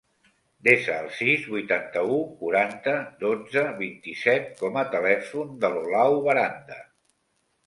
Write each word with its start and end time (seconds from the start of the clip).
Desa 0.67 0.93
el 1.01 1.09
sis, 1.17 1.43
vuitanta-u, 1.55 2.17
quaranta, 2.39 2.95
dotze, 3.25 3.63
vint-i-set 3.83 4.51
com 4.63 4.81
a 4.83 4.87
telèfon 4.97 5.53
de 5.63 5.73
l'Olau 5.77 6.19
Baranda. 6.31 6.81